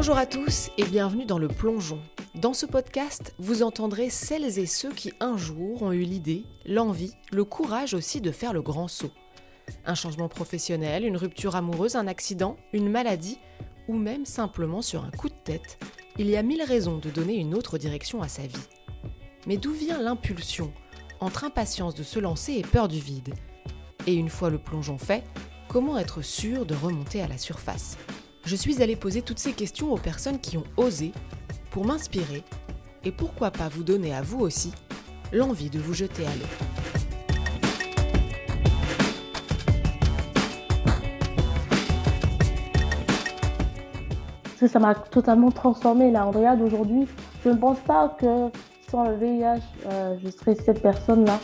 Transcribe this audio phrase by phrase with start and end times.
[0.00, 1.98] Bonjour à tous et bienvenue dans le plongeon.
[2.34, 7.12] Dans ce podcast, vous entendrez celles et ceux qui un jour ont eu l'idée, l'envie,
[7.32, 9.10] le courage aussi de faire le grand saut.
[9.84, 13.36] Un changement professionnel, une rupture amoureuse, un accident, une maladie
[13.88, 15.78] ou même simplement sur un coup de tête,
[16.16, 18.68] il y a mille raisons de donner une autre direction à sa vie.
[19.46, 20.72] Mais d'où vient l'impulsion
[21.20, 23.34] entre impatience de se lancer et peur du vide?
[24.06, 25.24] Et une fois le plongeon fait,
[25.68, 27.98] comment être sûr de remonter à la surface?
[28.44, 31.12] Je suis allée poser toutes ces questions aux personnes qui ont osé
[31.70, 32.42] pour m'inspirer
[33.04, 34.72] et pourquoi pas vous donner à vous aussi
[35.32, 36.46] l'envie de vous jeter à l'eau.
[44.66, 47.06] Ça m'a totalement transformée, la Andrea d'aujourd'hui.
[47.44, 48.50] Je ne pense pas que
[48.90, 51.38] sans le VIH, euh, je serais cette personne-là.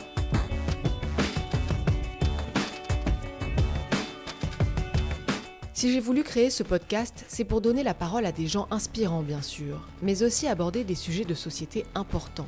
[5.77, 9.21] Si j'ai voulu créer ce podcast, c'est pour donner la parole à des gens inspirants,
[9.21, 12.47] bien sûr, mais aussi aborder des sujets de société importants.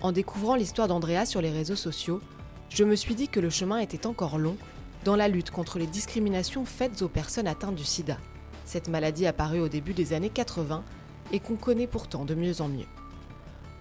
[0.00, 2.22] En découvrant l'histoire d'Andrea sur les réseaux sociaux,
[2.70, 4.56] je me suis dit que le chemin était encore long
[5.04, 8.16] dans la lutte contre les discriminations faites aux personnes atteintes du sida.
[8.64, 10.84] Cette maladie apparue au début des années 80
[11.32, 12.88] et qu'on connaît pourtant de mieux en mieux.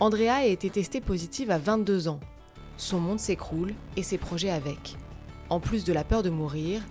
[0.01, 2.19] Andrea a été testée positive à 22 ans.
[2.75, 4.97] Son monde s'écroule et ses projets avec.
[5.49, 6.81] En plus de la peur de mourir,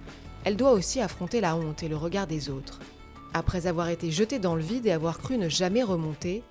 [0.44, 2.80] elle doit aussi affronter la honte et le regard des autres.
[3.34, 6.42] Après avoir été jetée dans le vide et avoir cru ne jamais remonter,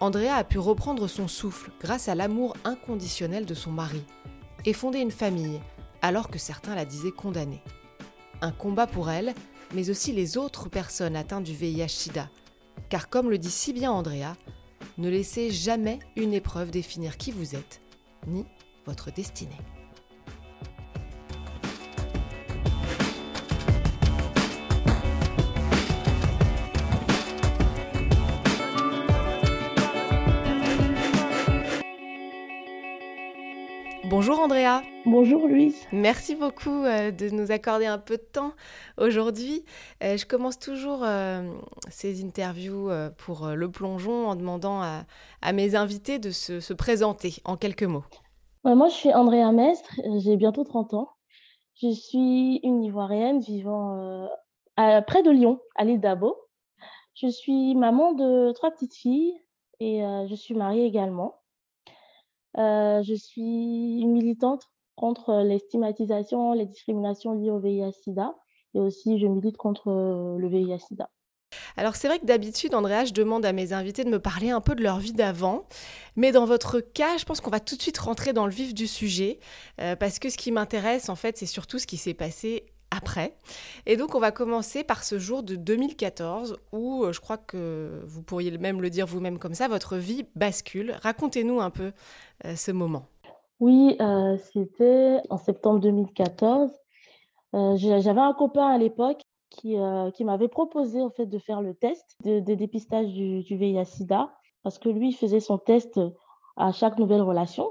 [0.00, 4.02] Andrea a pu reprendre son souffle grâce à l'amour inconditionnel de son mari
[4.64, 5.60] et fonder une famille
[6.02, 7.62] alors que certains la disaient condamnée.
[8.40, 9.34] Un combat pour elle,
[9.74, 12.28] mais aussi les autres personnes atteintes du VIH-Sida.
[12.88, 14.36] Car comme le dit si bien Andrea,
[14.98, 17.80] ne laissez jamais une épreuve définir qui vous êtes,
[18.26, 18.44] ni
[18.86, 19.58] votre destinée.
[34.16, 34.80] Bonjour Andrea.
[35.06, 35.88] Bonjour Louise.
[35.90, 38.52] Merci beaucoup euh, de nous accorder un peu de temps
[38.96, 39.64] aujourd'hui.
[40.04, 41.42] Euh, je commence toujours euh,
[41.90, 47.82] ces interviews pour le plongeon en demandant à, mes invités de se, présenter en quelques
[47.82, 48.04] mots.
[48.62, 51.08] moi, je suis Andrea Mestre, j'ai bientôt 30 ans.
[51.82, 54.28] Je suis une Ivoirienne vivant
[54.76, 56.36] près de Lyon, à l'île d'Abo.
[57.14, 59.34] Je suis maman de trois petites filles
[59.80, 61.40] et je suis mariée également.
[62.58, 68.34] Euh, je suis militante contre les stigmatisations, les discriminations liées au VIH-Sida
[68.74, 71.08] et aussi je milite contre euh, le VIH-Sida.
[71.76, 74.60] Alors c'est vrai que d'habitude, Andrea, je demande à mes invités de me parler un
[74.60, 75.66] peu de leur vie d'avant,
[76.16, 78.74] mais dans votre cas, je pense qu'on va tout de suite rentrer dans le vif
[78.74, 79.38] du sujet,
[79.80, 82.66] euh, parce que ce qui m'intéresse en fait, c'est surtout ce qui s'est passé
[82.96, 83.34] après.
[83.86, 88.02] Et donc on va commencer par ce jour de 2014 où euh, je crois que
[88.06, 90.94] vous pourriez même le dire vous-même comme ça, votre vie bascule.
[91.02, 91.92] Racontez-nous un peu
[92.44, 93.06] euh, ce moment.
[93.60, 96.70] Oui, euh, c'était en septembre 2014.
[97.76, 99.76] J'avais un copain à l'époque qui,
[100.24, 104.28] m'avait proposé en fait de faire le test de, dépistage du, du VIH/SIDA
[104.64, 106.00] parce que lui faisait son test
[106.56, 107.70] à chaque nouvelle relation.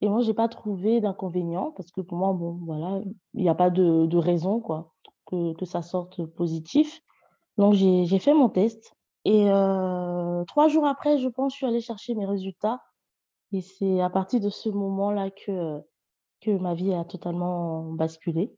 [0.00, 3.00] Et moi, j'ai pas trouvé d'inconvénient parce que pour moi, bon, voilà,
[3.34, 4.92] il n'y a pas de, de raison quoi,
[5.26, 7.00] que, que, ça sorte positif.
[7.56, 8.94] Donc, j'ai fait mon test.
[9.24, 12.80] Et euh, trois jours après, je pense, je suis allée chercher mes résultats.
[13.52, 15.80] Et c'est à partir de ce moment-là que,
[16.40, 18.54] que ma vie a totalement basculé.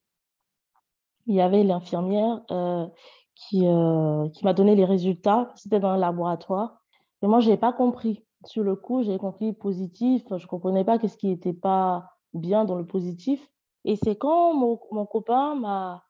[1.27, 2.87] Il y avait l'infirmière euh,
[3.35, 5.53] qui, euh, qui m'a donné les résultats.
[5.55, 6.83] C'était dans le laboratoire.
[7.23, 10.23] Et moi, je n'ai pas compris sur le coup, j'ai compris positif.
[10.31, 13.41] Je ne comprenais pas qu'est-ce qui n'était pas bien dans le positif.
[13.85, 16.05] Et c'est quand mon, mon copain m'a,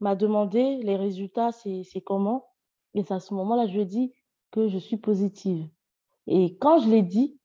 [0.00, 2.46] m'a demandé les résultats, c'est, c'est comment?
[2.94, 4.12] Et c'est à ce moment-là, je lui ai dit
[4.50, 5.66] que je suis positive.
[6.26, 7.38] Et quand je l'ai dit,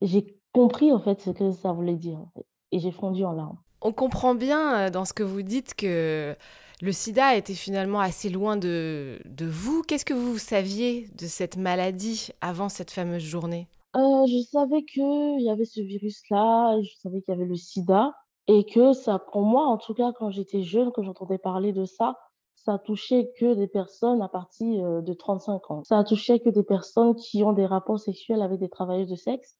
[0.00, 2.24] j'ai compris en fait ce que ça voulait dire.
[2.70, 3.58] Et j'ai fondu en larmes.
[3.82, 6.36] On comprend bien euh, dans ce que vous dites que
[6.80, 9.82] le sida était finalement assez loin de, de vous.
[9.82, 13.68] Qu'est-ce que vous saviez de cette maladie avant cette fameuse journée?
[13.96, 18.12] Euh, Je savais qu'il y avait ce virus-là, je savais qu'il y avait le sida,
[18.46, 21.84] et que ça, pour moi, en tout cas, quand j'étais jeune, quand j'entendais parler de
[21.84, 22.16] ça,
[22.54, 25.84] ça touchait que des personnes à partir euh, de 35 ans.
[25.84, 29.58] Ça touchait que des personnes qui ont des rapports sexuels avec des travailleuses de sexe,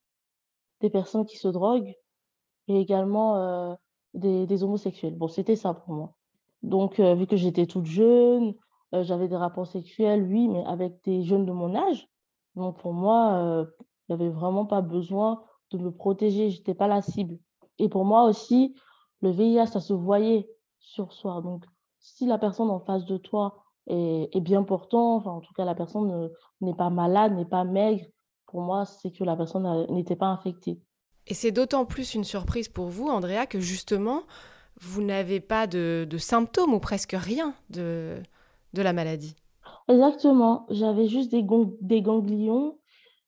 [0.80, 1.94] des personnes qui se droguent,
[2.68, 3.74] et également euh,
[4.14, 5.16] des, homosexuels.
[5.16, 6.14] Bon, c'était ça pour moi.
[6.62, 8.54] Donc, vu que j'étais toute jeune,
[8.92, 12.08] j'avais des rapports sexuels, oui, mais avec des jeunes de mon âge.
[12.54, 13.66] Donc, pour moi,
[14.10, 16.50] euh, il n'y avait vraiment pas besoin de me protéger.
[16.50, 17.38] Je n'étais pas la cible.
[17.78, 18.74] Et pour moi aussi,
[19.20, 20.48] le VIH, ça se voyait
[20.78, 21.40] sur soi.
[21.42, 21.64] Donc,
[21.98, 25.74] si la personne en face de toi est, bien portant, enfin, en tout cas, la
[25.74, 26.30] personne
[26.60, 28.04] n'est pas malade, n'est pas maigre,
[28.46, 30.80] pour moi, c'est que la personne n'était pas infectée.
[31.26, 34.22] Et c'est d'autant plus une surprise pour vous, Andrea, que justement,
[34.80, 38.22] vous n'avez pas de, symptômes ou presque rien de,
[38.74, 39.34] de la maladie.
[39.88, 40.66] Exactement.
[40.70, 41.44] J'avais juste des,
[41.80, 42.78] des ganglions.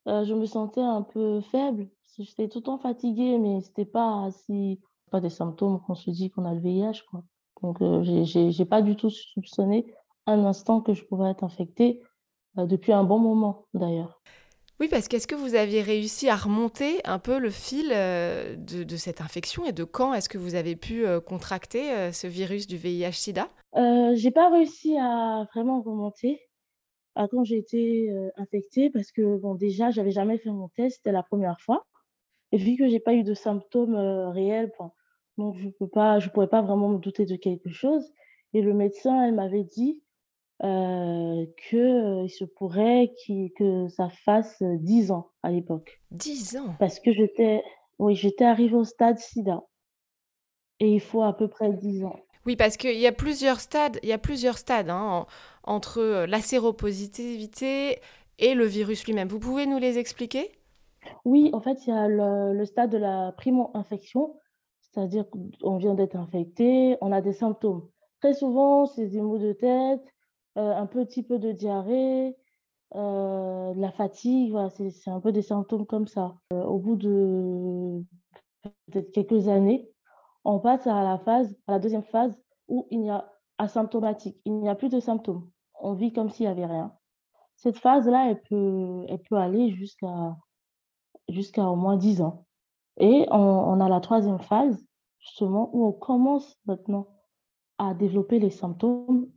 [0.06, 1.88] Euh, je me sentais un peu faible.
[2.18, 4.80] J'étais tout le temps fatiguée, mais c'était pas si
[5.10, 7.02] pas des symptômes qu'on se dit qu'on a le VIH.
[7.10, 7.22] Quoi.
[7.62, 9.86] Donc, euh, je j'ai pas du tout soupçonné
[10.26, 12.02] un instant que je pouvais être infectée,
[12.58, 14.20] euh, depuis un bon moment d'ailleurs.
[14.78, 18.96] Oui, parce qu'est-ce que vous aviez réussi à remonter un peu le fil euh, de,
[18.96, 23.48] cette infection et de quand est-ce que vous avez pu contracter ce virus du VIH-Sida
[23.76, 26.42] euh, J'ai pas réussi à vraiment remonter
[27.16, 31.12] à quand j'ai été infectée parce que bon déjà j'avais jamais fait mon test, c'était
[31.12, 31.86] la première fois
[32.52, 34.72] et vu que j'ai pas eu de symptômes réels,
[35.38, 38.12] donc je peux pas, je pourrais pas vraiment me douter de quelque chose.
[38.54, 40.02] Et le médecin, elle m'avait dit
[40.62, 43.12] euh, qu'il se pourrait
[43.58, 46.00] que ça fasse 10 ans à l'époque.
[46.12, 46.74] 10 ans?
[46.78, 47.62] Parce que j'étais
[47.98, 49.62] oui, j'étais arrivée au stade sida.
[50.80, 52.20] Et il faut à peu près 10 ans.
[52.46, 55.26] Oui, parce qu'il y a plusieurs stades, y a plusieurs stades hein,
[55.64, 57.98] entre la séropositivité
[58.38, 59.28] et le virus lui-même.
[59.28, 60.52] Vous pouvez nous les expliquer?
[61.24, 64.38] Oui, en fait, il y a le, stade de la primo-infection,
[64.80, 67.88] c'est-à-dire qu'on vient d'être infecté, on a des symptômes.
[68.20, 70.04] Très souvent, c'est des maux de tête,
[70.56, 72.36] euh, un petit peu de diarrhée,
[72.94, 76.36] euh, de la fatigue, voilà, c'est un peu des symptômes comme ça.
[76.52, 78.02] Euh, au bout de
[78.86, 79.88] peut-être quelques années,
[80.46, 82.38] on passe à la phase, à la deuxième phase
[82.68, 83.28] où il y a
[83.58, 85.50] asymptomatique, il n'y a plus de symptômes.
[85.80, 86.92] On vit comme s'il n'y avait rien.
[87.56, 89.70] Cette phase-là, elle peut, aller
[91.28, 92.46] jusqu'à au moins 10 ans.
[92.98, 94.86] Et on, a la troisième phase,
[95.18, 97.08] justement, où on commence maintenant
[97.78, 99.28] à développer les symptômes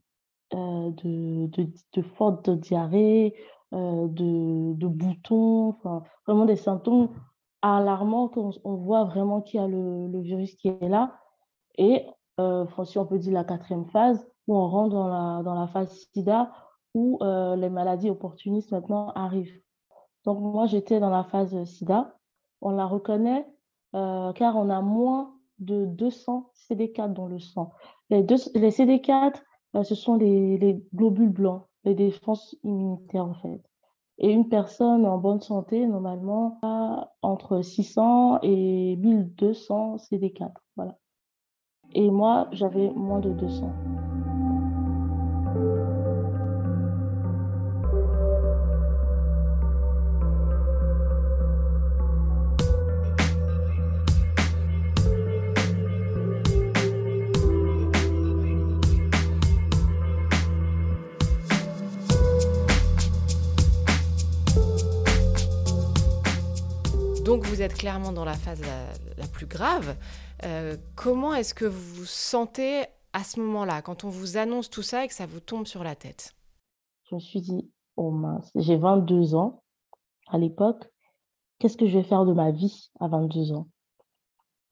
[0.53, 3.35] euh, de, de, de, forte diarrhée,
[3.73, 5.75] euh, de, boutons,
[6.25, 7.09] vraiment des symptômes
[7.61, 11.19] alarmants qu'on on voit vraiment qu'il y a le, virus qui est là.
[11.77, 12.05] Et
[12.39, 15.67] euh, si on peut dire la quatrième phase, où on rentre dans la, dans la
[15.67, 16.51] phase sida,
[16.93, 19.61] où euh, les maladies opportunistes maintenant arrivent.
[20.25, 22.15] Donc moi, j'étais dans la phase sida.
[22.61, 23.47] On la reconnaît
[23.95, 27.71] euh, car on a moins de 200 CD4 dans le sang.
[28.09, 29.41] Les, deux, les CD4,
[29.73, 33.61] bah, ce sont les, globules blancs, les défenses immunitaires en fait.
[34.21, 40.51] Et une personne en bonne santé, normalement, a entre 600 et 1200 CD4.
[40.75, 40.97] Voilà.
[41.93, 44.08] Et moi, j'avais moins de 200.
[67.73, 68.61] Clairement dans la phase
[69.17, 69.95] la, plus grave.
[70.43, 72.83] Euh, comment est-ce que vous vous sentez
[73.13, 75.83] à ce moment-là, quand on vous annonce tout ça et que ça vous tombe sur
[75.83, 76.35] la tête?
[77.09, 79.63] Je me suis dit, oh mince, j'ai 22 ans
[80.27, 80.89] à l'époque.
[81.57, 83.67] Qu'est-ce que je vais faire de ma vie à 22 ans?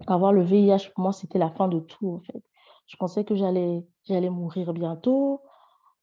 [0.05, 2.43] Avoir le VIH, pour moi, c'était la fin de tout, en fait.
[2.85, 5.41] Je pensais que j'allais, j'allais mourir bientôt.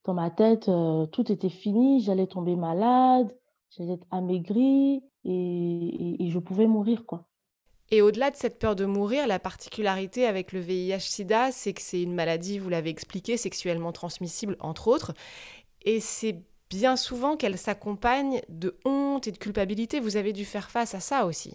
[0.04, 2.00] Dans ma tête, euh, tout était fini.
[2.00, 3.34] J'allais tomber malade,
[3.70, 7.26] j'allais être amaigrie et, je pouvais mourir, quoi.
[7.90, 12.02] Et au-delà de cette peur de mourir, la particularité avec le VIH-Sida, c'est que c'est
[12.02, 15.12] une maladie, vous l'avez expliqué, sexuellement transmissible, entre autres.
[15.82, 20.00] Et c'est bien souvent qu'elle s'accompagne de honte et de culpabilité.
[20.00, 21.54] Vous avez dû faire face à ça aussi.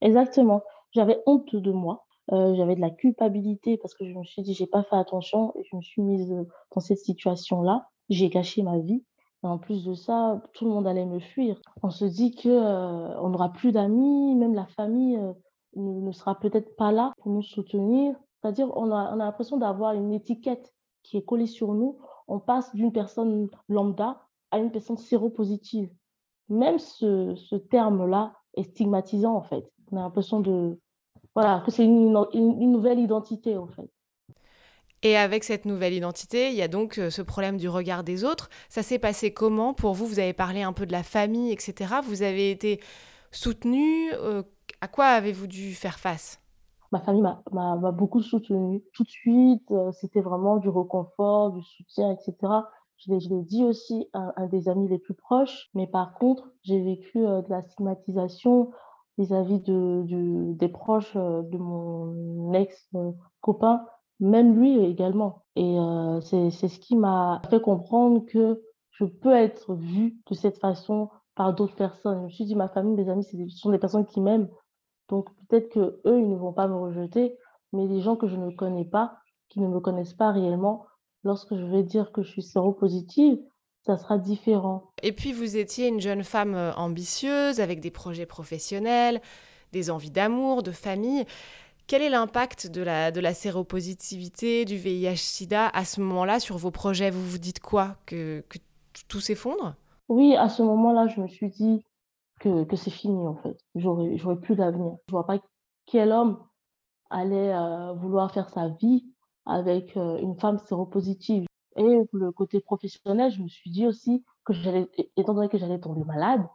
[0.00, 0.62] Exactement.
[0.92, 2.06] J'avais honte de moi.
[2.32, 5.52] Euh, j'avais de la culpabilité parce que je me suis dit, j'ai pas fait attention
[5.58, 6.32] et je me suis mise
[6.74, 7.88] dans cette situation-là.
[8.08, 9.04] J'ai gâché ma vie.
[9.44, 11.60] En plus de ça, tout le monde allait me fuir.
[11.82, 15.32] On se dit que euh, on n'aura plus d'amis, même la famille euh,
[15.76, 18.16] ne, sera peut-être pas là pour nous soutenir.
[18.40, 20.72] C'est-à-dire, on a, on a l'impression d'avoir une étiquette
[21.02, 21.98] qui est collée sur nous.
[22.26, 25.92] On passe d'une personne lambda à une personne séropositive.
[26.48, 29.70] Même ce, ce terme-là est stigmatisant, en fait.
[29.92, 30.78] On a l'impression de,
[31.34, 33.90] voilà, que c'est une, une nouvelle identité, en fait.
[35.06, 38.24] Et avec cette nouvelle identité, il y a donc euh, ce problème du regard des
[38.24, 38.48] autres.
[38.70, 39.74] Ça s'est passé comment?
[39.74, 41.96] Pour vous Vous avez parlé un peu de la famille, etc.
[42.02, 42.80] Vous avez été
[43.30, 44.10] soutenu.
[44.14, 44.42] Euh,
[44.80, 46.40] à quoi avez-vous dû faire face?
[46.90, 49.70] Ma famille m'a beaucoup soutenu tout de suite.
[49.72, 52.34] Euh, c'était vraiment du réconfort, du soutien, etc.
[52.96, 55.68] Je l'ai dit aussi à un des amis les plus proches.
[55.74, 58.70] Mais par contre, j'ai vécu de la stigmatisation
[59.18, 63.84] vis-à-vis de, des proches de mon ex-copain
[64.20, 65.42] même lui également.
[65.56, 65.76] Et
[66.22, 71.52] c'est ce qui m'a fait comprendre que je peux être vue de cette façon par
[71.54, 72.20] d'autres personnes.
[72.20, 74.48] Je me suis dit, ma famille, mes amis, ce sont des personnes qui m'aiment.
[75.08, 77.36] Donc peut-être que eux, ils ne vont pas me rejeter,
[77.72, 79.18] mais les gens que je ne connais pas,
[79.48, 80.86] qui ne me connaissent pas réellement,
[81.24, 83.38] lorsque je vais dire que je suis séropositive,
[83.84, 84.90] ça sera différent.
[85.02, 89.20] Et puis vous étiez une jeune femme ambitieuse, avec des projets professionnels,
[89.72, 91.24] des envies d'amour, de famille.
[91.86, 96.70] Quel est l'impact de la, de la séropositivité, du VIH-Sida à ce moment-là sur vos
[96.70, 97.10] projets?
[97.10, 97.96] Vous vous dites quoi?
[98.06, 98.42] Que,
[99.08, 99.74] tout s'effondre?
[100.08, 101.84] Oui, à ce moment-là, je me suis dit
[102.40, 103.58] que, que c'est fini en fait.
[103.74, 104.96] J'aurais, j'aurais plus d'avenir.
[105.08, 105.38] Je vois pas
[105.84, 106.38] quel homme
[107.10, 109.04] allait euh, vouloir faire sa vie
[109.44, 111.46] avec euh, une femme séropositive.
[111.76, 114.52] Et le côté professionnel, je me suis dit aussi que
[115.16, 116.46] étant donné que j'allais tomber malade,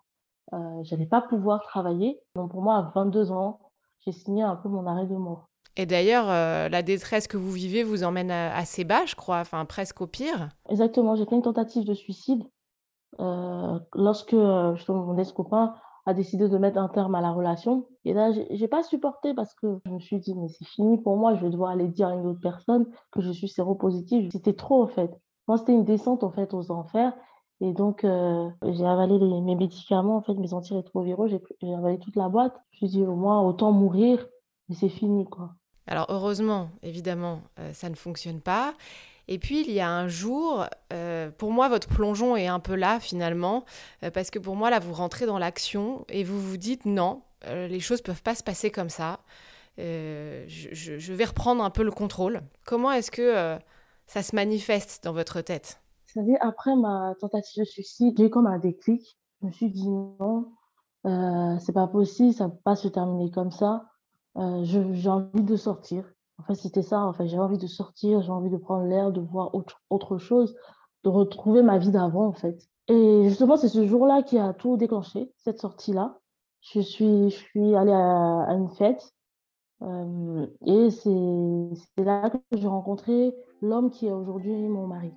[0.54, 2.20] euh, j'allais pas pouvoir travailler.
[2.36, 3.60] Donc pour moi, à 22 ans,
[4.06, 5.50] j'ai signé un peu mon arrêt de mort.
[5.76, 9.64] Et d'ailleurs, euh, la détresse que vous vivez vous emmène assez bas, je crois, enfin
[9.66, 10.50] presque au pire.
[10.68, 12.44] Exactement, j'ai fait une tentative de suicide
[13.20, 15.74] euh, lorsque euh, mon ex-copain
[16.06, 17.88] a décidé de mettre un terme à la relation.
[18.06, 21.18] Et là, j'ai pas supporté parce que je me suis dit, mais c'est fini pour
[21.18, 24.30] moi, je vais devoir aller dire à une autre personne que je suis séropositive.
[24.32, 25.12] C'était trop, en fait.
[25.48, 27.14] Moi, c'était une descente, en fait, aux enfers.
[27.62, 32.30] Et donc, euh, j'ai avalé mes médicaments, en fait, mes antirétroviraux, j'ai avalé toute la
[32.30, 32.54] boîte.
[32.72, 34.26] Je me suis dit, au moins, autant mourir,
[34.70, 35.52] mais c'est fini, quoi.
[35.86, 38.76] Alors, heureusement, évidemment, euh, ça ne fonctionne pas.
[39.28, 42.76] Et puis, il y a un jour, euh, pour moi, votre plongeon est un peu
[42.76, 43.66] là, finalement,
[44.14, 47.80] parce que pour moi, là, vous rentrez dans l'action et vous vous dites, non, les
[47.80, 49.20] choses peuvent pas se passer comme ça.
[49.78, 52.42] Je, je, vais reprendre un peu le contrôle.
[52.66, 53.60] Comment est-ce que
[54.08, 55.79] ça se manifeste dans votre tête?
[56.14, 59.18] Savez, après ma tentative de suicide, j'ai eu comme un déclic.
[59.42, 60.52] Je me suis dit non,
[61.06, 63.86] euh, c'est pas possible, ça ne peut pas se terminer comme ça.
[64.38, 66.06] Euh, j'ai envie de sortir.
[66.40, 67.02] En fait, c'était ça.
[67.02, 70.18] En fait, j'ai envie de sortir, j'ai envie de prendre l'air, de voir autre, autre
[70.18, 70.56] chose,
[71.04, 72.58] de retrouver ma vie d'avant, en fait.
[72.88, 76.18] Et justement, c'est ce jour-là qui a tout déclenché, cette sortie-là.
[76.62, 79.14] Je suis, je suis allée à, une fête.
[79.82, 85.14] Euh, et c'est là que j'ai rencontré l'homme qui est aujourd'hui mon mari.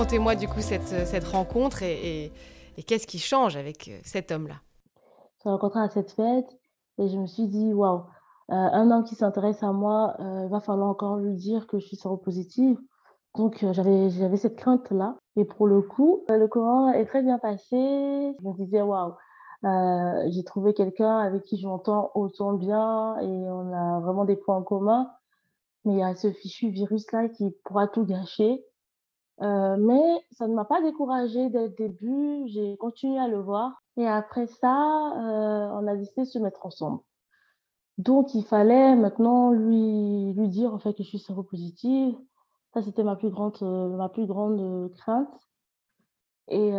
[0.00, 2.32] Racontez-moi du coup cette, cette rencontre et,
[2.86, 4.54] qu'est-ce qui change avec euh, cet homme-là?
[5.34, 6.48] Je suis rencontré à cette fête
[6.96, 10.48] et je me suis dit, waouh, euh, un homme qui s'intéresse à moi, il euh,
[10.48, 12.78] va falloir encore lui dire que je suis séropositive.
[13.34, 15.18] Donc j'avais j'avais cette crainte-là.
[15.36, 17.76] Et pour le coup, le courant est très bien passé.
[17.76, 19.12] Je me disais, waouh,
[20.30, 24.62] j'ai trouvé quelqu'un avec qui j'entends autant bien et on a vraiment des points en
[24.62, 25.10] commun.
[25.84, 28.64] Mais il y a ce fichu virus-là qui pourra tout gâcher.
[29.42, 32.42] Euh, mais ça ne m'a pas découragée dès le début.
[32.48, 33.82] J'ai continué à le voir.
[33.96, 37.00] Et après ça, euh, on a décidé de se mettre ensemble.
[37.98, 42.14] Donc, il fallait maintenant lui, lui dire en fait que je suis séropositive.
[42.74, 45.28] Ça, c'était ma plus grande, euh, ma plus grande crainte.
[46.52, 46.72] Et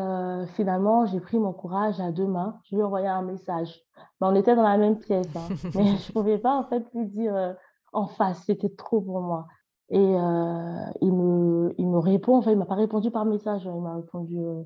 [0.56, 2.60] finalement, j'ai pris mon courage à deux mains.
[2.65, 3.82] Je lui ai envoyé un message.
[4.20, 5.48] Ben, on était dans la même pièce, hein.
[5.75, 7.56] mais je ne pouvais pas en fait lui dire
[7.94, 8.44] en face.
[8.44, 9.48] C'était trop pour moi.
[9.91, 13.74] Et euh, il, me, il me répond, enfin, il m'a pas répondu par message, hein,
[13.75, 14.63] il m'a répondu euh,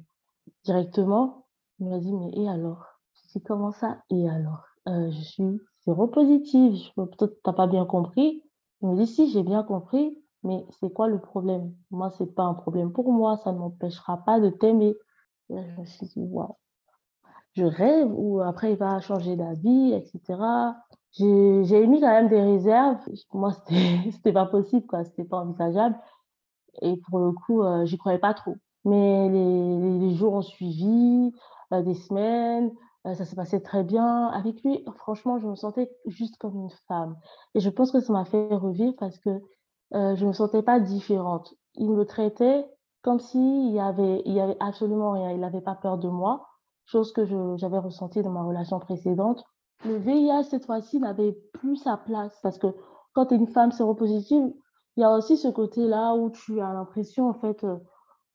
[0.63, 1.47] directement.
[1.79, 2.85] Il m'a dit, mais et alors?
[3.33, 3.97] Dis, comment ça?
[4.11, 4.63] Et alors?
[4.87, 6.77] Euh, Je suis séropositive.
[6.95, 8.43] Peut-être tu n'as pas bien compris?
[8.81, 11.73] Il me dit, si, j'ai bien compris, mais c'est quoi le problème?
[11.89, 14.95] Moi, c'est pas un problème pour moi, ça ne m'empêchera pas de t'aimer.
[15.49, 16.55] Là, je me suis dit, waouh,
[17.53, 20.37] je rêve, ou après, il va changer d'avis, etc
[21.17, 22.97] j'ai émis quand même des réserves.
[23.33, 23.51] Moi,
[24.11, 25.03] c'était pas possible, quoi.
[25.03, 25.97] C'était pas envisageable.
[26.81, 28.55] Et pour le coup, euh, j'y croyais pas trop.
[28.83, 31.31] Mais les, les jours ont suivi,
[31.73, 32.71] euh, des semaines,
[33.07, 34.27] euh, ça s'est passé très bien.
[34.27, 37.15] Avec lui, franchement, je me sentais juste comme une femme.
[37.55, 39.41] Et je pense que ça m'a fait revivre parce que
[39.91, 41.53] je me sentais pas différente.
[41.75, 42.65] Il me traitait
[43.01, 45.31] comme s'il y avait, il y avait absolument rien.
[45.31, 46.47] Il n'avait pas peur de moi,
[46.85, 49.45] chose que j'avais ressentie dans ma relation précédente
[49.83, 52.37] le VIH, cette fois-ci, n'avait plus sa place.
[52.41, 52.67] Parce que
[53.13, 54.53] quand tu es une femme séropositive,
[54.97, 57.77] il y a aussi ce côté-là où tu as l'impression, en fait, euh,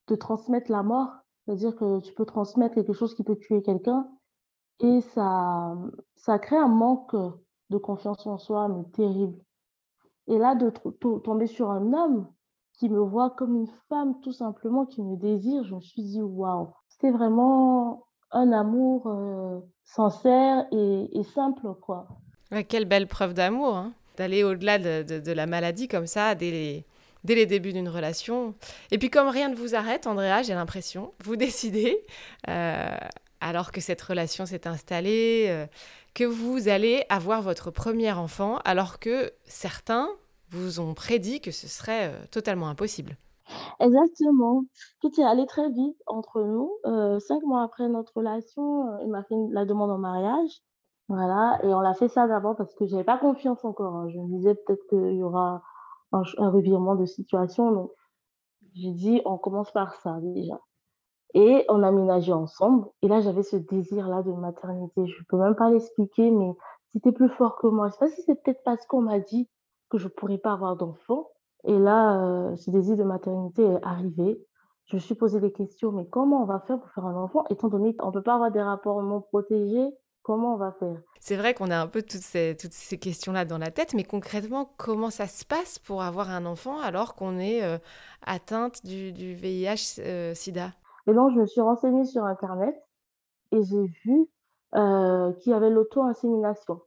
[0.09, 1.11] de transmettre la mort.
[1.44, 4.09] C'est-à-dire que tu peux transmettre quelque chose qui peut tuer quelqu'un.
[4.80, 5.76] Et ça,
[6.16, 7.14] ça crée un manque
[7.70, 9.38] de confiance en soi, mais terrible.
[10.26, 10.70] Et là, de
[11.18, 12.28] tomber sur un homme
[12.75, 16.23] qui me voit comme une femme tout simplement, qui me désire, je me suis dit
[16.23, 19.61] waouh, c'était vraiment un amour euh,
[19.94, 22.06] sincère et, simple quoi.
[22.68, 26.85] quelle belle preuve d'amour, hein, d'aller au-delà de, la maladie comme ça dès
[27.25, 28.54] les, débuts d'une relation.
[28.90, 31.99] Et puis comme rien ne vous arrête, Andrea, j'ai l'impression, vous décidez,
[32.49, 32.97] euh,
[33.40, 35.66] alors que cette relation s'est installée, euh,
[36.14, 40.09] que vous allez avoir votre premier enfant, alors que certains
[40.50, 43.16] vous ont prédit que ce serait euh, totalement impossible.
[43.80, 44.64] Exactement.
[45.00, 46.71] Tout est allé très vite entre nous.
[47.21, 50.62] cinq mois après notre relation, il m'a fait la demande en mariage.
[51.11, 53.97] Voilà, et on l'a fait ça d'abord parce que je n'avais pas confiance encore.
[53.97, 54.09] Hein.
[54.11, 55.61] Je me disais peut-être qu'il y aura
[56.12, 57.73] un, revirement de situation.
[57.73, 57.90] Donc,
[58.75, 60.61] j'ai dit, on commence par ça déjà.
[61.35, 62.87] Et on a ménagé ensemble.
[63.02, 65.04] Et là, j'avais ce désir-là de maternité.
[65.04, 66.54] Je ne peux même pas l'expliquer, mais
[66.92, 67.88] c'était plus fort que moi.
[67.88, 69.49] Je ne sais pas si c'est peut-être parce qu'on m'a dit
[69.88, 71.28] que je ne pourrais pas avoir d'enfant.
[71.64, 74.40] Et là, euh, ce désir de maternité est arrivé.
[74.87, 77.45] Je me suis posé des questions, mais comment on va faire pour faire un enfant,
[77.50, 79.90] étant donné qu'on ne peut pas avoir des rapports non protégés
[80.23, 81.00] Comment on va faire?
[81.19, 84.05] C'est vrai qu'on a un peu toutes ces, toutes ces questions-là dans la tête, mais
[84.05, 87.79] concrètement, comment ça se passe pour avoir un enfant alors qu'on est euh,
[88.26, 92.75] atteinte du, du VIH-Sida euh, Et donc, je me suis renseignée sur Internet
[93.52, 94.29] et j'ai vu
[94.75, 96.81] euh, qu'il y avait l'auto-insémination.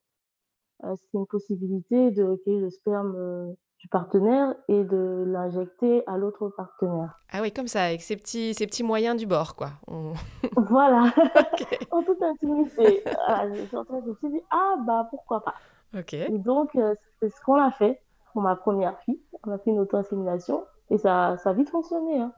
[0.83, 7.19] C'est une possibilité de recueillir le sperme du partenaire et de l'injecter à l'autre partenaire.
[7.33, 9.71] Ah oui, comme ça, avec ces petits, ces petits moyens du bord, quoi.
[10.55, 11.11] Voilà,
[11.91, 13.03] en toute intimité.
[13.03, 15.55] je me suis dit, ah bah pourquoi pas.
[15.97, 16.15] Ok.
[16.31, 19.21] donc, euh, c'est ce qu'on a fait pour ma première fille.
[19.45, 22.21] On a fait une auto-insémination et ça, ça a vite fonctionné.
[22.21, 22.31] Hein.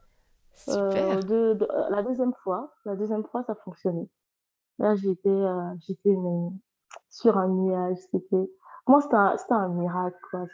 [0.55, 1.17] Super.
[1.17, 1.21] Euh,
[1.53, 4.09] de, la deuxième fois, la deuxième fois, ça fonctionnait.
[4.79, 6.15] Là, j'étais euh, j'étais
[7.09, 7.97] sur un nuage.
[8.11, 8.49] C'était,
[8.87, 10.45] moi, c'était un, un miracle, quoi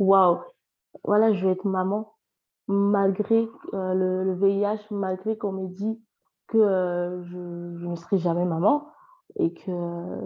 [0.00, 0.40] waouh,
[1.04, 2.14] voilà, je vais être maman
[2.70, 6.00] malgré euh, le, VIH, malgré qu'on m'ait dit
[6.46, 8.86] que euh, je, ne serai jamais maman
[9.36, 9.72] et que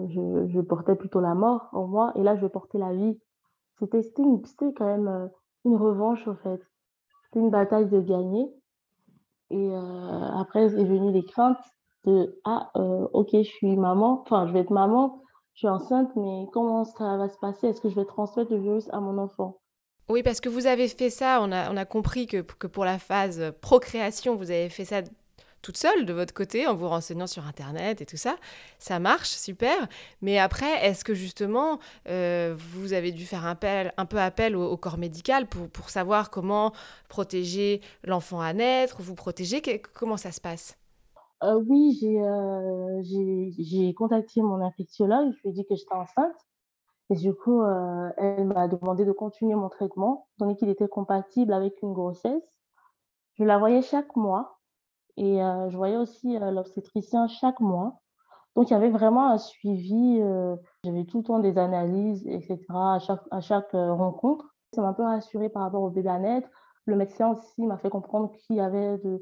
[0.07, 2.11] je, portais plutôt la mort en moi.
[2.15, 3.19] Et là, je vais porter la vie.
[3.79, 5.27] C'était quand même euh,
[5.65, 6.61] une revanche, en fait.
[7.25, 8.47] C'était une bataille de gagner.
[9.51, 11.63] Et après, est venu les craintes
[12.03, 12.71] de Ah,
[13.13, 15.21] ok, je suis maman, enfin, je vais être maman,
[15.53, 17.67] je suis enceinte, mais comment ça va se passer?
[17.67, 19.59] Est-ce que je vais transmettre le virus à mon enfant?
[20.09, 24.35] Oui, parce que vous avez fait ça, on a, compris que, pour la phase procréation,
[24.35, 25.01] vous avez fait ça
[25.65, 28.35] toute seule de votre côté en vous renseignant sur Internet et tout ça.
[28.77, 29.87] Ça marche, super.
[30.21, 34.99] Mais après, est-ce que justement, euh, vous avez dû faire un peu appel au, corps
[34.99, 36.71] médical pour, pour, savoir comment
[37.09, 39.63] protéger l'enfant à naître, vous protéger?
[39.95, 40.77] Comment ça se passe?
[41.43, 43.01] Euh, Oui, euh,
[43.57, 46.35] j'ai contacté mon infectiologue, je lui ai dit que j'étais enceinte.
[47.09, 51.53] Et du coup, euh, elle m'a demandé de continuer mon traitement, donné qu'il était compatible
[51.53, 52.43] avec une grossesse.
[53.35, 54.59] Je la voyais chaque mois
[55.17, 58.01] et euh, je voyais aussi euh, l'obstétricien chaque mois.
[58.55, 60.21] Donc, il y avait vraiment un suivi.
[60.85, 62.57] J'avais tout le temps des analyses, etc.
[62.69, 64.55] à chaque, à chaque rencontre.
[64.71, 66.47] Ça m'a un peu rassurée par rapport au bébé à naître.
[66.85, 69.21] Le médecin aussi m'a fait comprendre qu'il y avait de,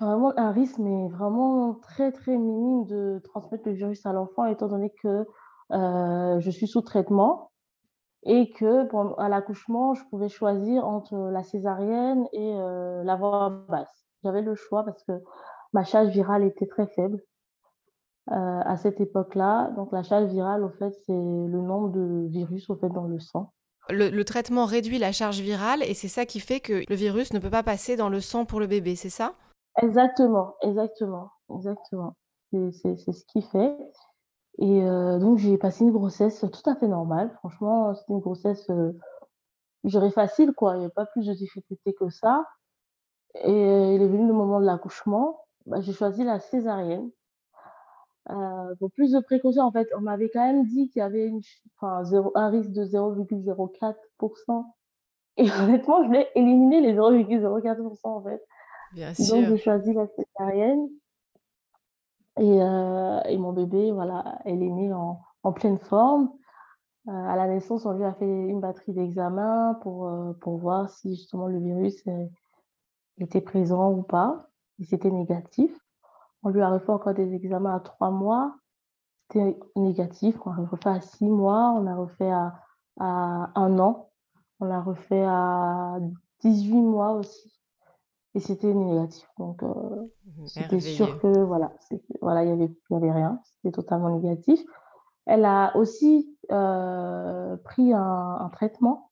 [0.00, 4.68] vraiment un risque, mais vraiment très, très minime de transmettre le virus à l'enfant, étant
[4.68, 5.26] donné que
[5.70, 7.50] je suis sous traitement
[8.24, 8.88] et que
[9.20, 14.06] à l'accouchement, je pouvais choisir entre la césarienne et euh, la voie basse.
[14.22, 15.12] J'avais le choix parce que
[15.72, 17.22] ma charge virale était très faible
[18.30, 19.70] euh, à cette époque-là.
[19.76, 23.18] Donc la charge virale, au fait, c'est le nombre de virus au fait dans le
[23.18, 23.52] sang.
[23.88, 27.32] Le, le, traitement réduit la charge virale et c'est ça qui fait que le virus
[27.32, 29.32] ne peut pas passer dans le sang pour le bébé, c'est ça?
[29.82, 32.14] Exactement, exactement, exactement.
[32.52, 33.74] C'est ce qui fait.
[34.60, 37.30] Et euh, donc, j'ai passé une grossesse tout à fait normale.
[37.38, 38.92] Franchement, c'était une grossesse, euh,
[39.84, 40.74] je dirais facile, quoi.
[40.74, 42.44] Il n'y avait pas plus de difficultés que ça.
[43.36, 45.40] Et euh, il est venu le moment de l'accouchement.
[45.64, 47.10] Bah, j'ai choisi la césarienne.
[48.78, 51.40] pour plus de précautions, en fait, on m'avait quand même dit qu'il y avait une,
[51.80, 52.02] enfin,
[52.34, 54.64] un risque de 0,04%.
[55.38, 58.42] Et honnêtement, je voulais éliminer les 0,04%, en fait.
[58.92, 59.36] Bien sûr.
[59.36, 60.86] Donc, j'ai choisi la césarienne.
[62.40, 66.30] Et, euh, et mon bébé, voilà, elle est née en, en pleine forme.
[67.06, 70.88] Euh, à la naissance, on lui a fait une batterie d'examens pour, euh, pour voir
[70.88, 72.02] si justement le virus
[73.18, 74.48] était présent ou pas.
[74.78, 75.70] Et c'était négatif.
[76.42, 78.56] On lui a refait encore des examens à trois mois.
[79.28, 80.34] C'était négatif.
[80.46, 81.74] On a refait à six mois.
[81.76, 82.54] On a refait à,
[82.98, 84.10] à un an.
[84.60, 85.98] On l'a refait à
[86.40, 87.59] 18 mois aussi
[88.34, 89.28] et c'était négatif.
[89.38, 90.06] Donc, euh,
[90.46, 91.72] c'était sûr que voilà,
[92.20, 93.40] voilà, il y avait, y avait rien.
[93.44, 94.60] C'était totalement négatif.
[95.26, 99.10] Elle a aussi euh, pris un, traitement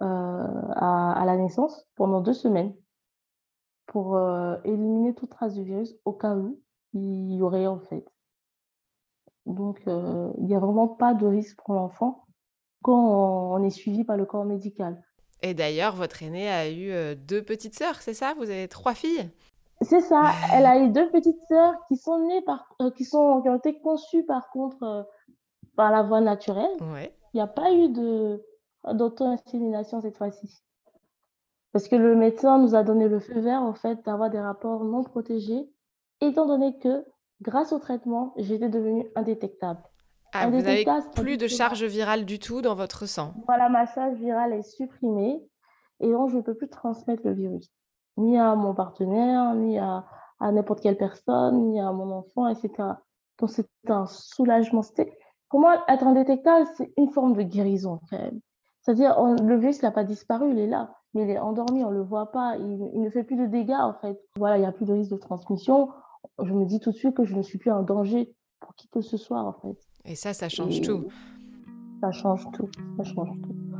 [0.00, 2.74] à, la naissance pendant deux semaines
[3.86, 4.18] pour
[4.64, 6.60] éliminer toute trace du virus au cas où
[6.92, 8.04] il y aurait en fait.
[9.46, 12.26] Donc, il n'y a vraiment pas de risque pour l'enfant
[12.82, 15.00] quand on est suivi par le corps médical.
[15.42, 18.34] Et d'ailleurs, votre aînée a eu deux petites sœurs, c'est ça?
[18.36, 19.28] Vous avez trois filles?
[19.80, 20.30] C'est ça.
[20.54, 23.80] Elle a eu deux petites sœurs qui sont nées par, qui sont, qui ont été
[23.80, 25.08] conçues par contre
[25.76, 26.70] par la voie naturelle.
[26.92, 27.14] Ouais.
[27.34, 28.44] Il n'y a pas eu de
[28.92, 30.62] d'auto-insémination cette fois-ci.
[31.72, 34.84] Parce que le médecin nous a donné le feu vert, en fait, d'avoir des rapports
[34.84, 35.70] non protégés,
[36.20, 37.04] étant donné que,
[37.40, 39.82] grâce au traitement, j'étais devenue indétectable.
[40.32, 43.34] Ah, vous n'avez plus de charge virale du tout dans votre sang.
[43.46, 45.42] Voilà, ma charge virale est supprimée
[46.00, 47.70] et donc je ne peux plus transmettre le virus,
[48.16, 50.04] ni à mon partenaire, ni à,
[50.40, 52.70] n'importe quelle personne, ni à mon enfant, etc.
[53.38, 54.82] Donc c'est un soulagement.
[55.48, 58.00] Pour moi, être indétectable, c'est une forme de guérison
[58.80, 61.96] C'est-à-dire, le virus n'a pas disparu, il est là, mais il est endormi, on ne
[61.96, 64.18] le voit pas, il, il, ne fait plus de dégâts en fait.
[64.36, 65.90] Voilà, il n'y a plus de risque de transmission.
[66.42, 68.88] Je me dis tout de suite que je ne suis plus en danger pour qui
[68.88, 69.76] que ce soit en fait.
[70.04, 71.08] Et ça, ça change tout.
[72.00, 72.68] Ça change tout.
[72.96, 73.71] Ça change tout.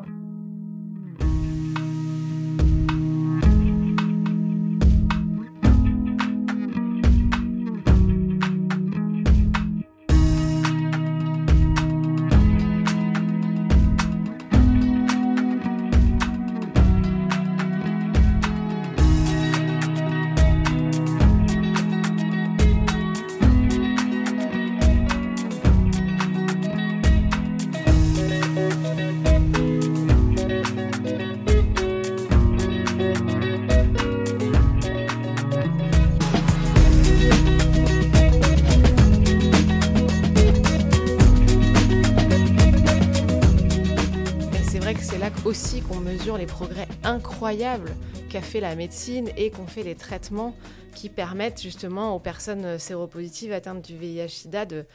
[47.05, 47.93] Incroyables
[48.31, 50.55] qu'a fait la médecine et qu'on fait les traitements
[50.95, 54.87] qui permettent justement aux personnes séropositives atteintes du VIH-Sida de,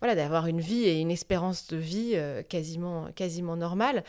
[0.00, 4.02] voilà, d'avoir une vie et une espérance de vie euh, quasiment, quasiment normale.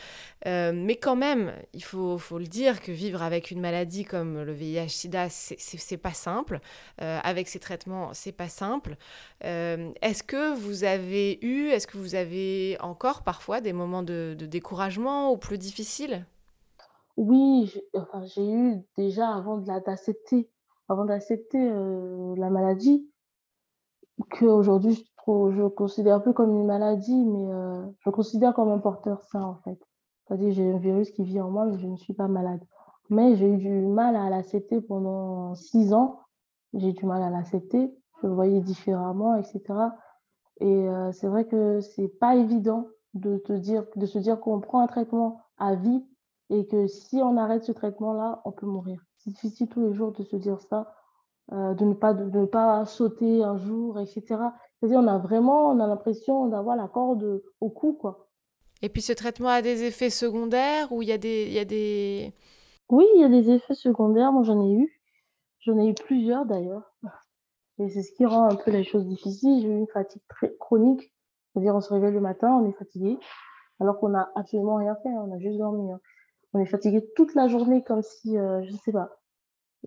[0.46, 4.42] Euh, mais quand même, il faut, faut, le dire que vivre avec une maladie comme
[4.42, 6.60] le VIH-Sida, c'est pas simple.
[7.02, 8.96] Euh, avec ces traitements, c'est pas simple.
[9.42, 15.30] est-ce que vous avez eu, est-ce que vous avez encore parfois des moments de, découragement
[15.30, 16.24] ou plus difficiles?
[17.16, 17.72] Oui,
[18.24, 20.50] j'ai eu déjà avant d'accepter
[20.88, 21.72] avant d'accepter
[22.36, 23.08] la maladie,
[24.30, 29.42] qu'aujourd'hui je considère plus comme une maladie, mais euh, je considère comme un porteur sain,
[29.42, 29.78] en fait.
[30.26, 32.62] C'est-à-dire, j'ai un virus qui vit en moi, mais je ne suis pas malade.
[33.10, 36.20] Mais j'ai eu du mal à l'accepter pendant six ans.
[36.74, 37.94] J'ai eu du mal à l'accepter.
[38.20, 39.62] Je le voyais différemment, etc.
[40.60, 44.60] Et euh, c'est vrai que c'est pas évident de, te dire, de se dire qu'on
[44.60, 46.04] prend un traitement à vie
[46.52, 49.02] et que si on arrête ce traitement-là, on peut mourir.
[49.18, 50.94] C'est difficile tous les jours de se dire ça,
[51.52, 54.22] euh, de, ne pas, de ne pas sauter un jour, etc.
[54.78, 58.28] C'est-à-dire, on a vraiment, on a l'impression d'avoir la corde au cou, quoi.
[58.82, 61.58] Et puis, ce traitement a des effets secondaires ou il y a des, il y
[61.58, 62.34] a des...
[62.90, 64.32] Oui, il y a des effets secondaires.
[64.32, 65.00] Moi, j'en ai eu.
[65.60, 66.92] J'en ai eu plusieurs, d'ailleurs.
[67.78, 69.62] Et c'est ce qui rend un peu les choses difficiles.
[69.62, 71.12] J'ai eu une fatigue très chronique.
[71.52, 73.18] C'est-à-dire, on se réveille le matin, on est fatigué,
[73.78, 75.92] alors qu'on n'a absolument rien fait, on a juste dormi.
[75.92, 76.00] Hein.
[76.52, 79.10] On est fatigué toute la journée comme si, euh, je ne sais pas,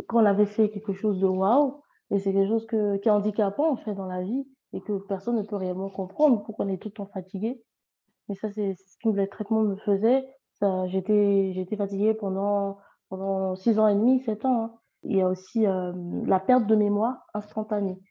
[0.08, 3.12] quand on avait fait quelque chose de waouh, et c'est quelque chose que, qui est
[3.12, 6.70] handicapant, en fait, dans la vie et que personne ne peut réellement comprendre pourquoi on
[6.70, 7.64] est tout le temps fatigué.
[8.28, 10.28] Mais ça, c'est ce que le traitement me faisait.
[10.88, 12.78] J'étais fatiguée pendant,
[13.10, 14.64] pendant six ans et demi, sept ans.
[14.64, 14.76] Hein.
[15.04, 15.94] Il y a aussi euh,
[16.26, 18.02] la perte de mémoire instantanée.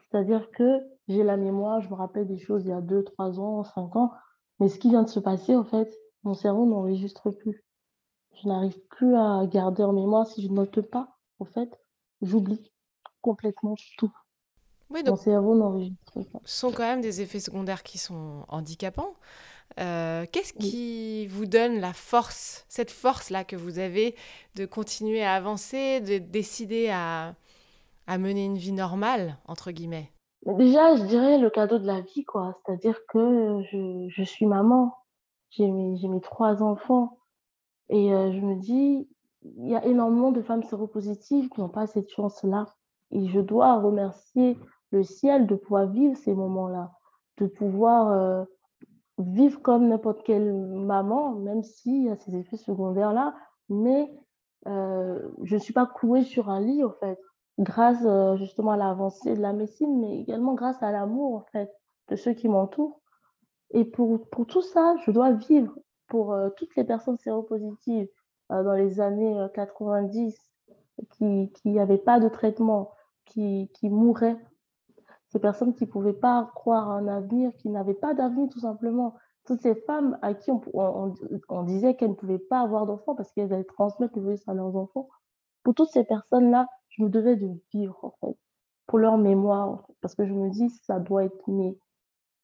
[0.00, 3.40] C'est-à-dire que j'ai la mémoire, je me rappelle des choses il y a deux, trois
[3.40, 4.12] ans, cinq ans,
[4.58, 7.64] mais ce qui vient de se passer, en fait, mon cerveau n'enregistre plus.
[8.42, 11.78] Je n'arrive plus à garder en mémoire si je note pas, en fait,
[12.22, 12.72] j'oublie
[13.20, 14.12] complètement tout.
[14.88, 15.30] Oui, donc, ce
[16.44, 19.14] sont quand même des effets secondaires qui sont handicapants.
[19.78, 24.16] Euh, qu'est-ce qui vous donne la force, cette force-là que vous avez
[24.56, 27.36] de continuer à avancer, de décider à,
[28.08, 30.10] à mener une vie normale, entre guillemets?
[30.46, 32.58] Déjà, je dirais le cadeau de la vie, quoi.
[32.64, 34.96] C'est-à-dire que je, je, suis maman,
[35.50, 37.18] j'ai mes, mes, trois enfants,
[37.90, 39.08] et euh, je me dis,
[39.42, 42.66] il y a énormément de femmes séropositives qui n'ont pas cette chance-là.
[43.10, 44.56] Et je dois remercier
[44.92, 46.92] le ciel de pouvoir vivre ces moments-là,
[47.38, 48.44] de pouvoir euh,
[49.18, 53.34] vivre comme n'importe quelle maman, même s'il y a ces effets secondaires-là,
[53.68, 54.08] mais
[54.68, 57.18] euh, je ne suis pas clouée sur un lit, en fait,
[57.58, 58.06] grâce
[58.38, 61.72] justement à l'avancée de la médecine, mais également grâce à l'amour, en fait,
[62.08, 63.00] de ceux qui m'entourent.
[63.70, 65.74] Et pour, pour tout ça, je dois vivre
[66.10, 68.08] pour toutes les personnes séropositives
[68.50, 70.36] dans les années 90
[71.10, 72.90] qui n'avaient pas de traitement,
[73.24, 74.36] qui, qui mouraient,
[75.30, 78.60] ces personnes qui ne pouvaient pas croire à un avenir, qui n'avaient pas d'avenir tout
[78.60, 79.14] simplement.
[79.46, 80.60] Toutes ces femmes à qui on,
[81.48, 84.54] on, disait qu'elles ne pouvaient pas avoir d'enfants parce qu'elles allaient transmettre le virus à
[84.54, 85.08] leurs enfants.
[85.62, 88.36] Pour toutes ces personnes-là, je me devais de vivre en fait,
[88.86, 91.38] pour leur mémoire, parce que je me dis, ça doit être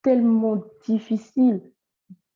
[0.01, 1.61] tellement difficile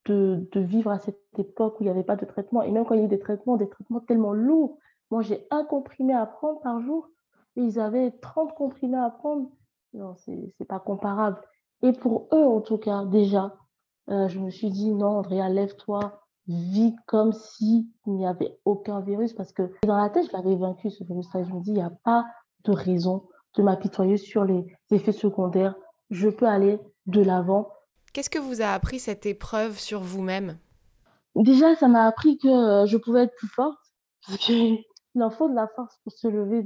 [0.06, 2.62] de, de, vivre à cette époque où il n'y avait pas de traitement.
[2.64, 4.78] Et même quand il y a eu des traitements, des traitements tellement lourds.
[5.10, 7.10] Moi, j'ai un comprimé à prendre par jour
[7.56, 9.50] et ils avaient 30 comprimés à prendre.
[9.94, 11.42] Non, c'est pas comparable.
[11.82, 13.56] Et pour eux, en tout cas, déjà,
[14.10, 19.34] euh, je me suis dit, non, Andrea, lève-toi, vis comme s'il n'y avait aucun virus,
[19.34, 21.44] parce que dans la tête, je l'avais vaincu, ce virus-là.
[21.44, 22.26] Je me dis, il n'y a pas
[22.64, 25.76] de raison de m'apitoyer sur les effets secondaires.
[26.10, 27.70] Je peux aller de l'avant.
[28.14, 30.58] Qu'est-ce que vous a appris cette épreuve sur vous-même?
[31.36, 33.80] Déjà, ça m'a appris que euh, je pouvais être plus forte,
[34.26, 34.84] parce qu'il
[35.16, 36.64] en faut de la force pour se lever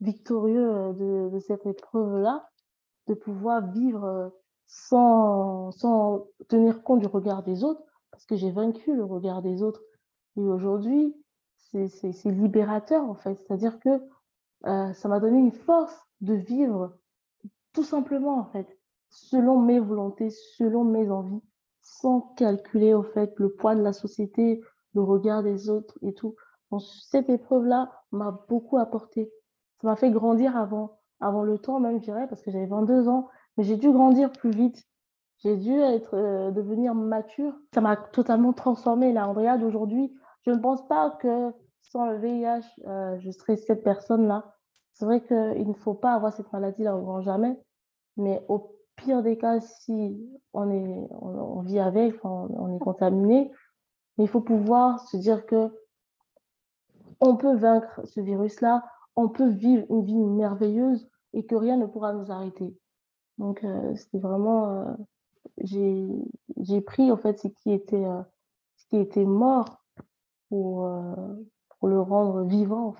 [0.00, 2.48] victorieux euh, de, cette épreuve-là,
[3.06, 4.28] de pouvoir vivre euh,
[4.66, 9.62] sans, sans tenir compte du regard des autres, parce que j'ai vaincu le regard des
[9.62, 9.82] autres.
[10.36, 11.14] Et aujourd'hui,
[11.72, 13.38] c'est libérateur, en fait.
[13.40, 14.00] C'est-à-dire que
[14.64, 16.96] ça m'a donné une force de vivre
[17.72, 18.66] tout simplement, en fait,
[19.10, 21.42] selon mes volontés, selon mes envies,
[21.86, 24.60] sans calculer, au fait, le poids de la société,
[24.94, 26.34] le regard des autres et tout.
[27.10, 29.30] Cette épreuve-là m'a beaucoup apporté
[29.80, 33.08] ça m'a fait grandir avant, avant le temps même, je dirais, parce que j'avais 22
[33.08, 33.28] ans.
[33.56, 34.84] Mais j'ai dû grandir plus vite.
[35.38, 37.54] J'ai dû être, euh, devenir mature.
[37.74, 39.12] Ça m'a totalement transformée.
[39.12, 40.14] La Andrea d'aujourd'hui,
[40.46, 44.54] je ne pense pas que sans le VIH, euh, je serais cette personne-là.
[44.94, 47.58] C'est vrai qu'il ne faut pas avoir cette maladie-là au grand jamais.
[48.16, 50.18] Mais au pire des cas, si
[50.52, 53.50] on, vit avec, on est contaminé,
[54.18, 55.70] il faut pouvoir se dire que
[57.20, 61.86] on peut vaincre ce virus-là, on peut vivre une vie merveilleuse et que rien ne
[61.86, 62.76] pourra nous arrêter.
[63.38, 64.70] Donc, euh, c'était vraiment.
[64.70, 64.94] Euh,
[65.62, 69.82] j'ai pris en fait ce qui était, euh, mort
[70.48, 70.88] pour,
[71.82, 72.96] le rendre vivant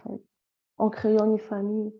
[0.78, 1.92] en créant une famille,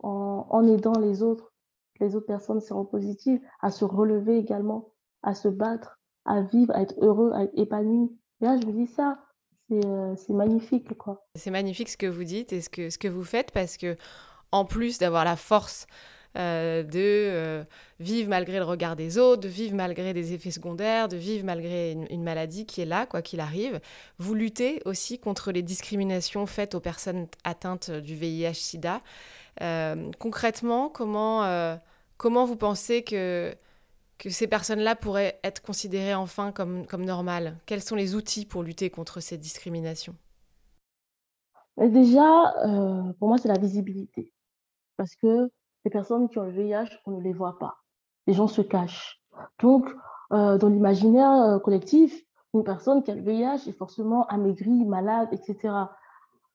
[0.00, 1.53] en aidant les autres,
[2.00, 6.94] les autres personnes séropositives à se relever également, à se battre, à vivre, à être
[6.98, 8.10] heureux, à être épanoui.
[8.40, 9.18] Là, je me dis ça,
[9.72, 10.96] euh, c'est magnifique.
[10.96, 11.26] quoi.
[11.34, 13.96] C'est magnifique ce que vous dites et ce que, ce que vous faites parce que,
[14.52, 15.86] en plus d'avoir la force
[16.36, 17.64] euh, de euh,
[18.00, 21.92] vivre malgré le regard des autres, de vivre malgré des effets secondaires, de vivre malgré
[21.92, 23.80] une, maladie qui est là, quoi qu'il arrive.
[24.18, 29.00] Vous luttez aussi contre les discriminations faites aux personnes atteintes du VIH-Sida.
[30.18, 31.78] Concrètement, comment,
[32.16, 33.56] comment vous pensez que
[34.18, 37.58] que ces personnes-là pourraient être considérées enfin comme, comme normales?
[37.66, 40.14] Quels sont les outils pour lutter contre ces discriminations?
[41.76, 44.32] Déjà, euh, pour moi, c'est la visibilité.
[44.96, 45.50] Parce que
[45.84, 47.78] les personnes qui ont le VIH, on ne les voit pas.
[48.26, 49.20] Les gens se cachent.
[49.60, 49.88] Donc,
[50.32, 52.22] euh, dans l'imaginaire euh, collectif,
[52.54, 55.74] une personne qui a le VIH est forcément amaigrie, malade, etc.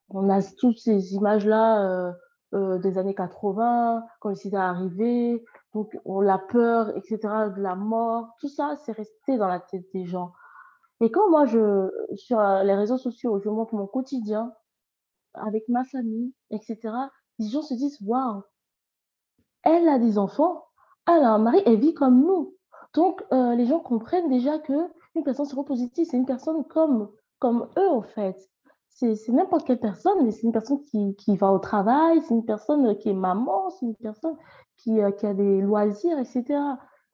[0.08, 2.14] On a toutes ces images-là
[2.52, 7.18] des années 80, quand le sida est arrivé, donc, on, la peur, etc.,
[7.56, 10.32] de la mort, tout ça, c'est resté dans la tête des gens.
[11.00, 14.52] Et quand moi, je, sur euh, les réseaux sociaux, je montre mon quotidien
[15.34, 16.78] avec ma famille, etc.,
[17.38, 18.42] les gens se disent, waouh,
[19.62, 20.66] elle a des enfants,
[21.06, 22.56] elle a un mari, elle vit comme nous.
[22.94, 27.68] Donc, euh, les gens comprennent déjà que une personne séropositive, c'est une personne comme, comme
[27.78, 28.36] eux, en fait
[28.94, 32.44] c'est n'importe quelle personne, mais c'est une personne qui, qui, va au travail, c'est une
[32.44, 34.36] personne qui est maman, c'est une personne
[34.76, 36.58] qui, euh, qui, a des loisirs, etc.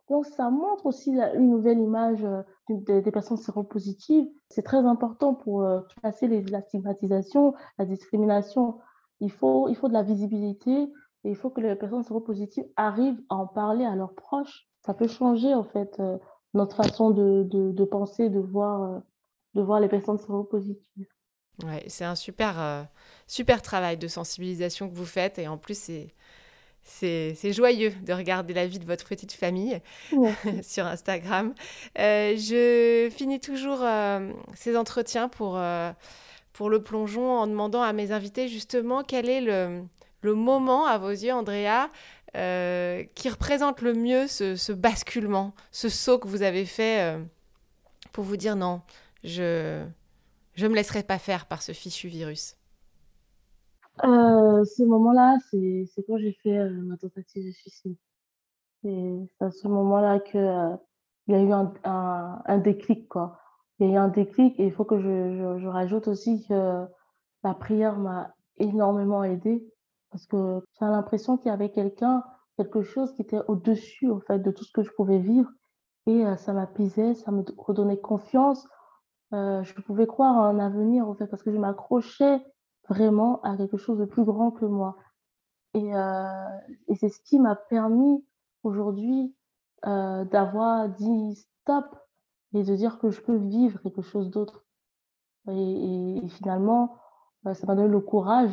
[0.09, 4.27] Donc, ça montre aussi une nouvelle image euh, des, personnes séropositives.
[4.49, 8.79] C'est très important pour euh, la stigmatisation, la discrimination.
[9.21, 10.83] Il faut, il faut de la visibilité
[11.25, 14.69] et il faut que les personnes séropositives arrivent à en parler à leurs proches.
[14.81, 16.01] Ça peut changer, en fait,
[16.55, 19.03] notre façon de, de, de penser, de voir,
[19.55, 21.09] de voir les personnes séropositives.
[21.65, 22.83] Ouais, c'est un super, euh,
[23.27, 26.09] super travail de sensibilisation que vous faites et en plus c'est
[26.89, 29.81] c'est joyeux de regarder la vie de votre petite famille
[30.63, 31.53] sur Instagram.
[31.99, 35.59] Euh, je finis toujours euh, ces entretiens pour,
[36.53, 39.83] pour le plongeon en demandant à mes invités justement quel est le,
[40.21, 41.91] le moment à vos yeux, Andrea,
[42.35, 47.19] qui représente le mieux ce, ce, basculement, ce saut que vous avez fait
[48.13, 48.81] pour vous dire non,
[49.25, 49.85] je,
[50.57, 52.57] je ne me laisserai pas faire par ce fichu virus
[54.05, 57.97] euh, Ce moment-là, c'est quand j'ai fait euh, ma tentative de suicide.
[58.83, 60.75] C'est à ce moment-là qu'il euh,
[61.29, 63.09] il y a eu un, déclic.
[63.09, 63.39] Quoi.
[63.79, 66.87] il y a eu un déclic et il faut que je, rajoute aussi que
[67.43, 69.67] la prière m'a énormément aidée
[70.11, 72.23] parce que j'ai l'impression qu'il y avait quelqu'un,
[72.57, 75.51] quelque chose qui était au-dessus en fait de tout ce que je pouvais vivre
[76.07, 78.69] et ça m'apaisait, ça me redonnait confiance.
[79.33, 82.45] Je pouvais croire à un avenir en fait parce que je m'accrochais
[82.89, 84.97] vraiment à quelque chose de plus grand que moi.
[85.75, 85.91] Et,
[86.89, 88.25] et c'est ce qui m'a permis
[88.63, 89.35] aujourd'hui
[89.83, 91.97] d'avoir dit stop
[92.55, 94.65] et de dire que je peux vivre quelque chose d'autre.
[95.49, 96.97] Et, finalement,
[97.45, 98.53] ça m'a donné le courage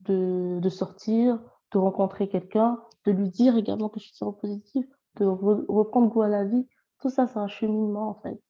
[0.00, 1.40] de, sortir,
[1.72, 6.28] de rencontrer quelqu'un, de lui dire également que je suis positive, de reprendre goût à
[6.28, 6.66] la vie.
[7.00, 8.40] Tout ça, c'est un cheminement en fait.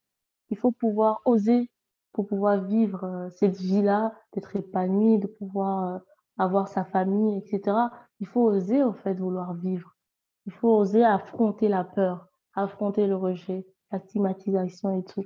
[0.52, 1.70] Il faut pouvoir oser
[2.12, 6.02] pour pouvoir vivre cette vie-là, d'être épanoui, de pouvoir
[6.36, 7.74] avoir sa famille, etc.
[8.20, 9.96] Il faut oser en fait vouloir vivre.
[10.44, 15.24] Il faut oser affronter la peur, affronter le rejet, la stigmatisation et tout.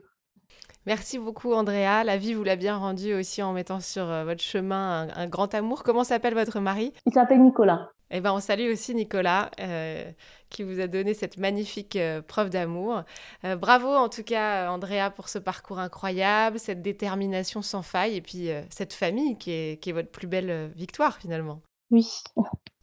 [0.86, 2.04] Merci beaucoup Andrea.
[2.04, 5.52] La vie vous l'a bien rendu aussi en mettant sur votre chemin un, un grand
[5.54, 5.82] amour.
[5.82, 6.92] Comment s'appelle votre mari?
[7.06, 7.90] Il s'appelle Nicolas.
[8.10, 10.10] Eh ben, on salue aussi Nicolas euh,
[10.48, 13.02] qui vous a donné cette magnifique euh, preuve d'amour.
[13.44, 18.20] Euh, bravo en tout cas Andrea pour ce parcours incroyable, cette détermination sans faille et
[18.20, 21.60] puis cette famille qui est, qui est, votre plus belle victoire finalement.
[21.90, 22.08] Oui.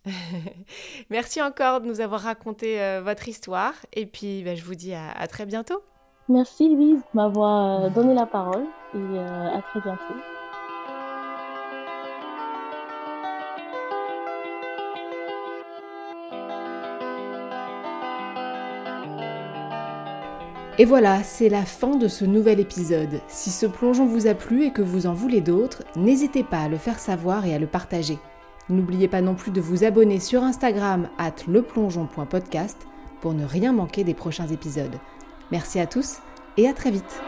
[1.10, 5.12] Merci encore de nous avoir raconté votre histoire et puis ben, je vous dis à,
[5.12, 5.82] à, très bientôt.
[6.30, 8.64] Merci Louise de m'avoir donné la parole
[8.96, 10.14] et à très bientôt.
[20.80, 23.22] Et voilà, c'est la fin de ce nouvel épisode.
[23.28, 26.68] Si ce plongeon vous a plu et que vous en voulez d'autres, n'hésitez pas à
[26.70, 28.18] le faire savoir et à le partager.
[28.70, 32.88] N'oubliez pas non plus de vous abonner sur Instagram at leplongeon.podcast
[33.22, 34.98] pour ne rien manquer des prochains épisodes.
[35.54, 36.18] Merci à tous
[36.58, 37.22] et à très vite.